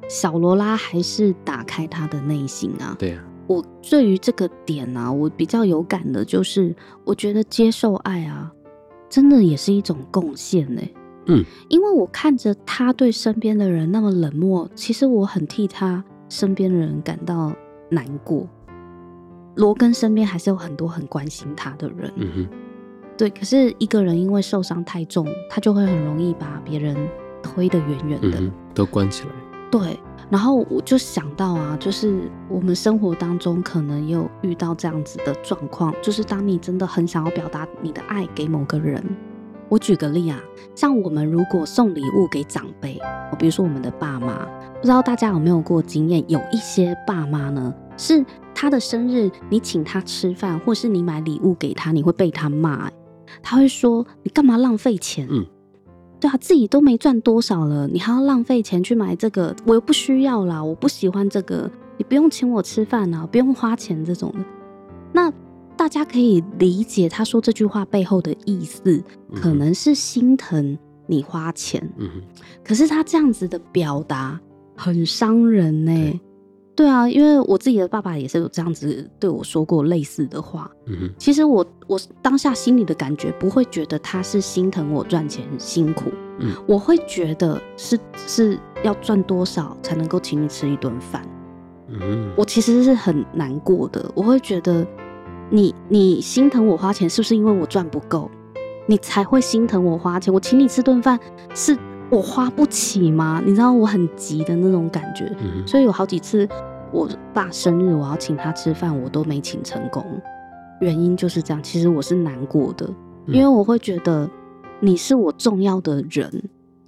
[0.09, 2.95] 小罗拉还是打开他的内心啊。
[2.99, 8.51] 对啊，我对于这个点啊，我比较有感的就是，我觉得接受爱啊。
[9.09, 10.81] 真的也是一种贡献呢。
[11.27, 17.53] 嗯，因为我看着他对身边的人那么冷漠，其实我很替他身边的人感到
[17.89, 18.47] 难过。
[19.55, 22.11] 罗根身边还是有很多很关心他的人。
[22.15, 22.47] 嗯哼，
[23.17, 23.30] 对。
[23.30, 26.95] 可是一个人因为受伤太重，他就会很容易把别人
[27.41, 29.30] 推得远远的，嗯，都关起来。
[29.71, 29.99] 对。
[30.30, 39.04] 然后我就想到啊，就是我们生活当中可能也有遇到这样子的状况，就是当你真的很想要表达你的爱给某个人，
[39.69, 40.39] 我举个例啊，
[40.73, 42.99] 像我们如果送礼物给长辈，
[43.38, 44.43] 比如说我们的爸妈，
[44.80, 52.89] 不知道大家有没有过经验，有一些爸妈呢，是他的生日，你请他吃饭，或是你买礼物给他，你会被他骂，
[53.41, 55.27] 他会说你干嘛浪费钱？
[55.29, 55.45] 嗯。
[56.19, 64.39] 对啊，自己都没赚多少了，你还要浪费钱去买这个，我又不需要啦，我不喜欢这个，你不用请我吃饭啊，不用花钱这种的。
[65.11, 65.29] 那
[65.75, 69.03] 大家可以理解他说这句话背后的意思，
[69.35, 71.91] 可能是心疼你花钱。
[71.97, 72.09] 嗯。
[72.63, 74.39] 可是他这样子的表达
[74.77, 76.21] 很伤人呢。
[76.75, 80.69] 对啊，因为我自己的爸爸也是有这样子对我说过类似的话。
[80.88, 91.21] 嗯哼，其实我我当下心里的感觉不会觉得他是心疼我赚钱辛苦，嗯，我会觉得是是要赚多少才能够请你吃一顿饭。
[91.89, 94.86] 嗯，我其实是很难过的，我会觉得
[95.51, 98.31] 你你心疼我花钱，是不是因为我赚不够，
[98.88, 100.33] 你才会心疼我花钱？
[100.33, 101.19] 我请你吃顿饭
[101.53, 101.77] 是。
[102.13, 103.41] 我花不起吗？
[103.43, 106.47] 你知道我很急的那种感觉，嗯、所以有好几次
[106.91, 110.06] 我爸生日，我要请他吃饭，我都没请成功。
[110.80, 112.88] 原因就是这样，其实我是难过的，
[113.26, 114.30] 因为我会觉得
[114.80, 116.32] 你是我重要的人，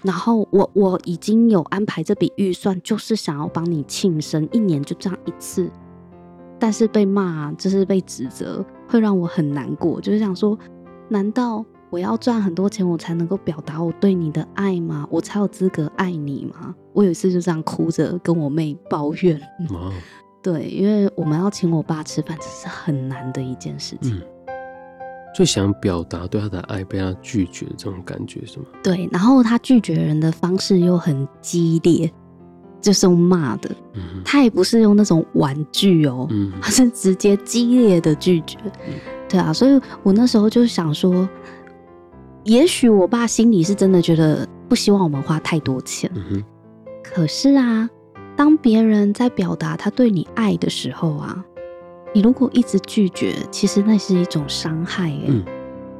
[0.03, 5.67] 然后我我已经有安排这笔预算，就是想要帮你庆生，一年就这样一次，
[6.59, 10.55] 但是被骂，就是被指责，会让我很难过，就是想说，
[11.09, 11.65] 难道？
[11.95, 15.07] 我要赚很多钱，我才能够表达我对你的爱吗？
[15.09, 16.75] 我才有资格爱你吗？
[16.91, 19.39] 我有一次就这样哭着跟我妹抱怨。
[19.69, 19.93] 哦、
[20.43, 24.13] 对，因为我们要请我爸吃饭，这是很难的一件事情。
[24.17, 24.21] 嗯、
[25.33, 28.65] 最想表达对他的爱被他拒绝的这种感觉是吗？
[28.83, 32.11] 对，然后他拒绝人的方式又很激烈，
[32.81, 33.73] 就是用骂的。
[33.93, 38.57] 嗯、他也不是用那种婉拒哦，嗯、他是直接激烈的拒绝。
[38.85, 38.95] 嗯、
[39.29, 41.25] 对啊，所以我那时候就想说。
[42.45, 46.43] 也许我爸心里是真的觉得不希望我们花太多钱，嗯、
[47.03, 47.89] 可是啊，
[48.35, 51.43] 当别人在表达他对你爱的时候啊，
[52.13, 55.25] 你如果一直拒绝，其实那是一种伤害欸。
[55.27, 55.43] 嗯、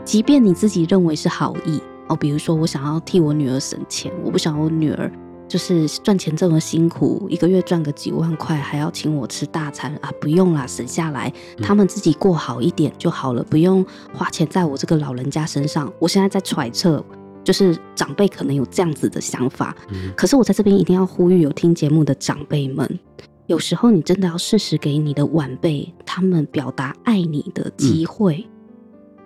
[0.04, 5.12] 即便你自己认为是好意哦，比如说我想要替我女儿省钱，我不想我女儿
[5.48, 10.12] 就是赚钱这么辛苦，一个月赚个几万块，还要请我吃大餐啊？
[10.20, 11.32] 不用啦，省下来，
[11.62, 15.92] 他们自己过好一点就好了，不用花钱在我这个老人家身上。
[16.00, 17.06] 我现在在揣测，
[17.44, 19.76] 就是长辈可能有这样子的想法。
[20.16, 23.00] 可是我在这边一定要呼吁有听节目的长辈们，
[23.46, 28.44] 有时候你真的要适时给你的晚辈他们表达爱你的机会。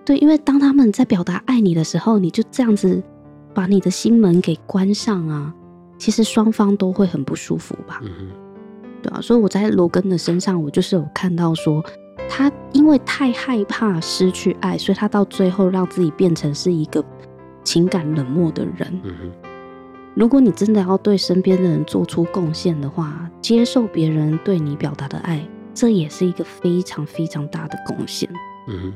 [0.03, 3.01] 对，因为当他们在表达爱你的时候，你就这样子
[3.53, 5.55] 把你的心门给关上啊。
[5.99, 8.31] 其实双方都会很不舒服吧，嗯、
[9.03, 11.83] 对啊，所以我在罗根的身上，我就是有看到说，
[12.29, 17.03] 他因为太害怕失去爱，所以他到最后让自己变成是一个
[17.65, 19.01] 情感冷漠的人。
[19.03, 19.13] 嗯、
[20.15, 28.29] 如果你真的要对身边的人做出贡献的话，接受别人对你表达的爱，这也是一个非常非常大的贡献。
[28.69, 28.93] 嗯哼，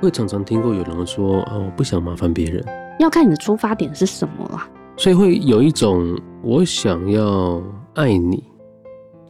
[0.00, 2.64] 会常常听过有人说啊，我不想麻烦别人，
[2.98, 4.66] 要看你的出发点是什么啦。
[4.96, 7.62] 所以会有一种我想要
[7.94, 8.42] 爱你，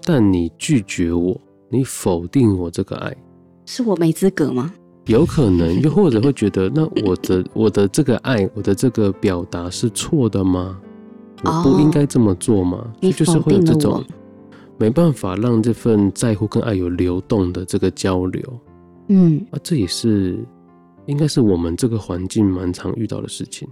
[0.05, 3.17] 但你拒绝我，你否定我这个爱，
[3.67, 4.73] 是我没资格吗？
[5.07, 10.79] 有可能，又或者会觉得，那我的 我的这个爱，我的这个表达是错的吗？
[11.43, 12.87] 我不应该这么做吗？
[13.01, 14.05] 你就是会有这种
[14.77, 18.61] 没办法让这份在乎跟爱有流动的这个交流。
[19.09, 20.39] 嗯，啊，这也是
[21.11, 23.69] 应该是我们这个环境蛮常遇到的事情。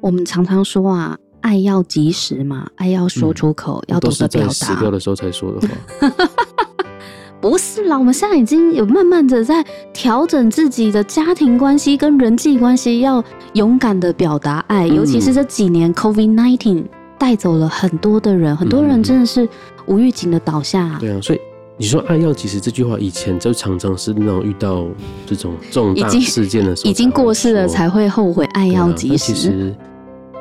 [0.00, 1.18] 我们常常说啊。
[1.40, 4.46] 爱要及时嘛，爱要说出口，嗯、要懂得表达。
[4.48, 6.28] 都是在死掉的时候才说的话。
[7.40, 14.88] 不是啦，我们现在已经有慢慢的在调整自己的家庭关系跟人际关系，要勇敢的表达爱。
[14.88, 16.84] 嗯、尤其是这几年 COVID nineteen
[17.16, 19.48] 带走了很多的人，很多人真的是
[19.86, 20.96] 无预警的倒下。
[20.98, 21.40] 对啊，所以
[21.78, 24.86] 你说爱要及时这句话，以前就常常是那种遇到
[25.24, 28.44] 这种重大事件的时候，已经过世了才会后悔。
[28.46, 29.74] 爱要及时。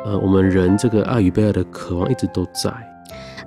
[0.04, 2.74] 呃，我们人这个爱与被爱的渴望一直都在。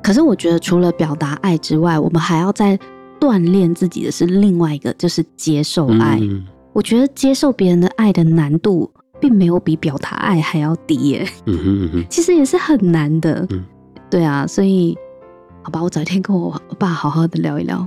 [0.03, 2.79] 可是我觉得，除了表达爱之外，我们还要再
[3.19, 6.19] 锻炼自己的是另外一个，就是接受爱。
[6.21, 11.27] 嗯、我觉得接受别人的爱的难度，并没有比表达爱还要低耶。
[11.47, 13.47] 嗯哼嗯哼，其实也是很难的。
[13.51, 13.65] 嗯，
[14.11, 14.97] 对啊，所以
[15.63, 17.87] 好吧，我找一天跟我爸好好的聊一聊。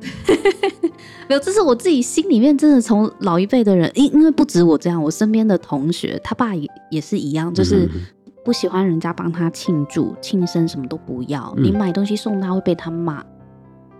[1.28, 7.88] 没有，这是我自己心里面真的从老一辈的人，因因为不止我这样，我身边的同学，他爸也也是一样，就是
[8.44, 11.52] 不喜欢人家帮他庆祝、庆生，什么都不要。
[11.56, 13.24] 你买东西送他会被他骂。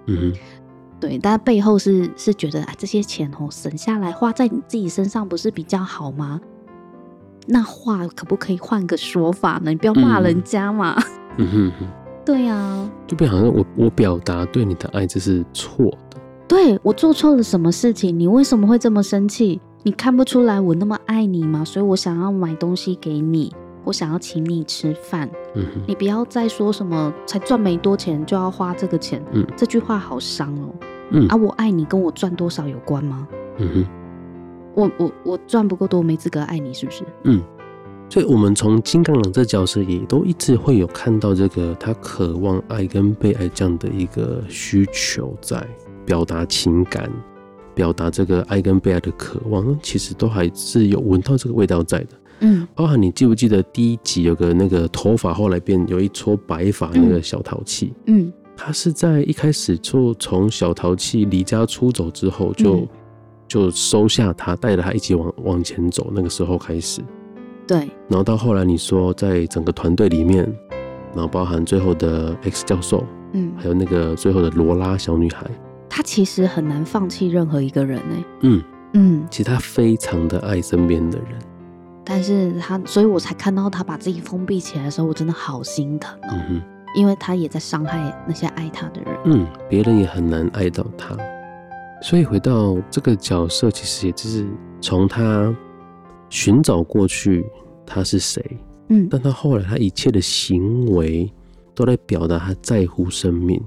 [0.06, 0.32] 嗯，
[1.00, 6.40] 对，但背后是是觉得，啊，这些钱哦省下来花在你自己身上不是比较好吗？
[7.48, 9.70] 那话可不可以换个说法呢？
[9.70, 10.96] 你不要骂人家嘛。
[11.38, 11.86] 嗯哼哼，
[12.26, 16.20] 对呀，就变好像我我表达对你的爱这是错的。
[16.48, 18.18] 对，我做错了什么事情？
[18.18, 19.60] 你为什么会这么生气？
[19.84, 21.64] 你看不出来我那么爱你吗？
[21.64, 25.30] 所以我想要买东西给你，我想要请你吃饭。
[25.54, 29.24] 嗯，你不要再说什么才赚没多钱就要花这个钱。
[29.32, 30.74] 嗯，这句话好伤哦。
[31.12, 33.28] 嗯，啊，我爱你跟我赚多少有关吗？
[33.58, 33.86] 嗯哼，
[34.74, 37.04] 我我我赚不够多，没资格爱你，是不是？
[37.22, 37.40] 嗯，
[38.08, 45.66] 所以我们从金刚狼这角色也都一直会有看到这个他渴望爱跟被爱这样的一个需求在。
[46.06, 47.10] 表达情感，
[47.74, 52.08] 表达这个爱跟被爱的渴望，其实都还是有闻到这个味道在的。
[52.42, 62.88] 嗯，包含你记不记得第一集有个那个头发后来变有一撮白发那个小淘气，嗯，他是在一开始就从小淘气离家出走之后就，就、嗯、
[63.48, 66.12] 就收下他，带着他一起往往前走。
[66.14, 67.00] 那个时候开始，
[67.66, 70.44] 对，然后到后来你说在整个团队里面，
[71.12, 75.46] 然后包含最后的 X 教授，嗯，还有那个最后的罗拉小女孩。
[75.88, 78.24] 她其实很难放弃任何一个人呢。
[78.42, 81.38] 嗯嗯，其实她非常的爱身边的人，
[82.04, 86.30] 但是她，所以我才看到她把自己封闭起来的时候，我真的好心疼哦。
[86.32, 86.62] 嗯哼，
[86.94, 89.16] 因为他也在伤害那些爱他的人。
[89.24, 91.16] 嗯，别人也很难爱到他。
[92.02, 94.46] 所以回到这个角色，其实也就是
[94.80, 95.54] 从他
[96.28, 97.44] 寻找过去
[97.84, 98.44] 他是谁，
[98.88, 101.30] 嗯，但他后来他一切的行为
[101.74, 103.60] 都在表达他在乎生命。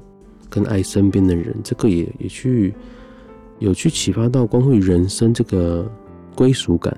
[0.52, 2.74] 跟爱身边的人，这个也也去
[3.60, 5.88] 有去启发到关于人生这个
[6.34, 6.92] 归属感、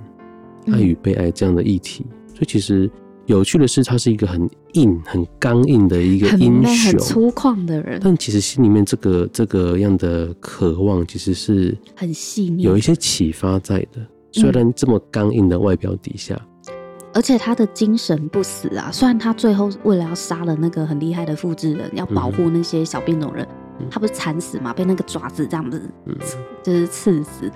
[0.67, 2.05] 爱与被爱这样的议题。
[2.09, 2.89] 嗯、所以其实
[3.25, 7.99] 有趣的是，他是一个很硬、很刚硬的一个英雄，很粗犷的人。
[8.01, 13.99] 但其实心里面这个这个样的渴望，其实是很细腻，有一些启发在的。
[14.31, 16.39] 虽然这么刚硬的外表底下。
[17.13, 18.89] 而且他的精神不死啊！
[18.89, 23.45] 虽然他最后为了要杀了那个很厉害的复制人，要保护那些小变种人，
[23.79, 24.73] 嗯、他不是惨死嘛？
[24.73, 26.15] 被那个爪子这样子，嗯、
[26.63, 27.51] 就是刺死。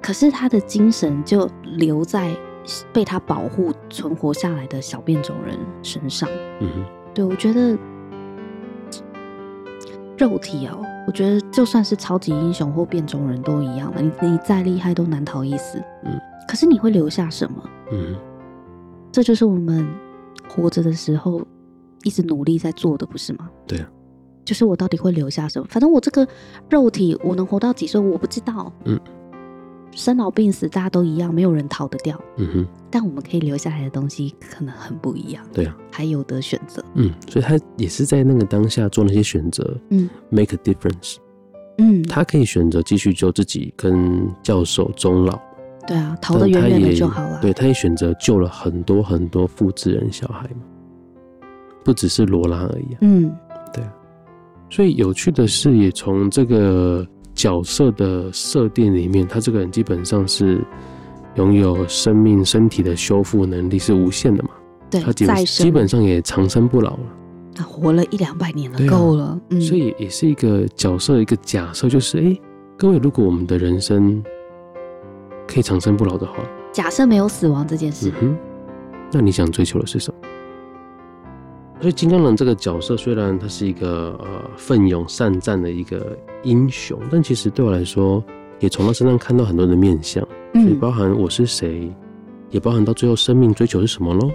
[0.00, 2.34] 可是他的精神就留在
[2.94, 6.26] 被他保护存活下来的小变种人身上。
[6.60, 6.68] 嗯、
[7.12, 7.76] 对，我觉得
[10.16, 15.82] 肉体哦，我觉得就算是超级英雄或变种人都一样了，你你再厉害都难逃一死。
[16.04, 17.62] 嗯，可是你会留下什么？
[17.90, 18.16] 嗯，
[19.10, 19.86] 这就是我们
[20.48, 21.42] 活着的时候
[22.04, 23.50] 一直努力在做的，不是吗？
[23.66, 23.88] 对啊，
[24.44, 25.66] 就是我到底会留下什么？
[25.68, 26.26] 反正我这个
[26.70, 28.72] 肉体，我能活到几岁，我不知道。
[28.84, 28.98] 嗯。
[29.92, 32.18] 生老病死，大家都一样，没有人逃得掉。
[32.36, 35.44] 嗯哼，但我们可以留下来的东西可能很不一样。
[35.52, 36.82] 对啊，还有得选择。
[36.94, 39.76] 嗯，所以他也是在那个当下做那些选择。
[39.90, 41.16] 嗯，make a difference。
[41.78, 45.38] 嗯，他可以选择继续救自己跟教授终老。
[45.86, 47.40] 对啊，逃得远远的就好了。
[47.40, 50.62] 对，他也选择救了很多很多复制人小孩嘛，
[51.84, 52.96] 不只是罗拉而已。
[53.02, 53.34] 嗯，
[53.72, 53.92] 对啊。
[54.70, 57.06] 所以有趣的是，也从这个。
[57.34, 60.64] 角色的设定里面，他这个人基本上是
[61.36, 64.50] 拥有生命、身体的修复能力是无限的嘛？
[64.90, 67.00] 对，他基本基本上也长生不老了。
[67.54, 69.38] 他活了一两百年了，够了。
[69.50, 72.40] 嗯，所以也是一个角色一个假设，就是哎、欸，
[72.78, 74.22] 各位，如果我们的人生
[75.46, 76.34] 可以长生不老的话，
[76.72, 78.36] 假设没有死亡这件事，嗯哼，
[79.12, 80.28] 那你想追求的是什么？
[81.82, 88.22] 所以金刚狼这个角色虽然他是一个呃奋勇善战的一个英雄，但其实对我来说，
[88.60, 91.92] 也从他身上看到很多的面相，所以包含我是谁，
[92.50, 94.30] 也包含到最后生命追求是什么喽。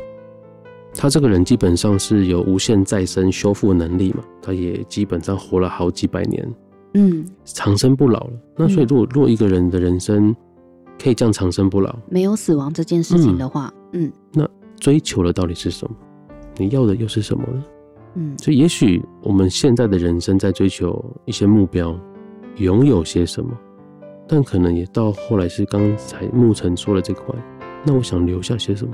[0.93, 6.53] 他这个人基本上是有无限再生修复能力嘛，他也基本上活了好几百年，
[6.95, 8.33] 嗯，长生不老了。
[8.57, 10.35] 那所以如果如果一个人的人生
[11.01, 14.45] 可以这样长生不老，没有死亡这件事情的话，嗯，那
[14.77, 15.95] 追求的到底是什么？
[16.57, 17.63] 你要的又是什么呢？
[18.15, 21.95] 嗯，所以也许我们现在的人生在追求一些目标，
[22.55, 23.51] 拥有些什么，
[24.27, 27.35] 但可能也到后来是刚才牧尘说的这块，
[27.85, 28.93] 那我想留下些什么？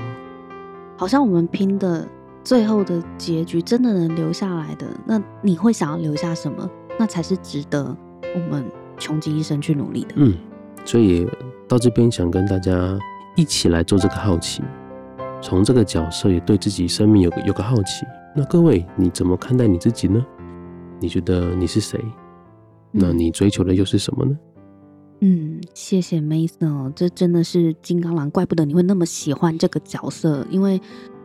[0.97, 2.07] 好像我们拼的
[2.43, 6.69] 最后的结局真的能留下来的，那你会想要留下什么？
[6.99, 7.95] 那才是值得
[8.35, 8.63] 我们
[8.97, 10.09] 穷极一生去努力的。
[10.17, 10.35] 嗯，
[10.85, 11.27] 所以
[11.67, 12.99] 到这边想跟大家
[13.35, 14.61] 一起来做这个好奇。
[15.43, 20.25] 从这个角色也对自己生命有个有个好奇，那各位你怎么看待你自己呢？
[21.01, 21.99] 你觉得你是谁？
[22.91, 24.39] 那你追求的又是什么呢？
[25.19, 30.79] 嗯，谢谢 Mason 哦，这真的是金刚狼，怪不得你会那么喜欢这个角色，因为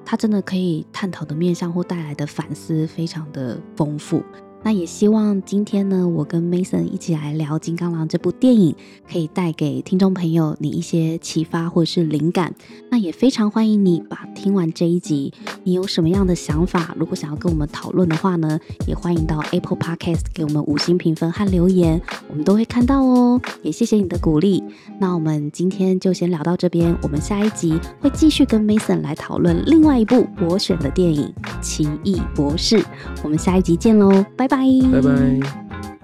[0.04, 4.20] 他真的可以探讨的面向或带来的反思非常的丰富。
[4.62, 8.74] 那也希望今天呢，我跟 Mason 一起来聊《金刚狼》这部电影，
[9.11, 12.54] 可以带给听众朋友你一些启发或者是灵感。
[12.90, 15.32] 那也非常欢迎你把听完这一集，
[15.62, 16.94] 你有什么样的想法？
[16.98, 23.40] 如果想要跟我们讨论的话呢，也欢迎到 Apple Podcast 给我们五星评分和留言，我们都会看到哦。
[23.62, 24.62] 也谢谢你的鼓励。
[25.00, 31.32] 那我们今天就先聊到这边，我们下一集会继续跟 Mason 来讨论另外一部我选的电影
[31.62, 32.80] 《奇异博士》。
[33.22, 34.59] 我们下一集见喽，拜拜。
[34.90, 35.97] 拜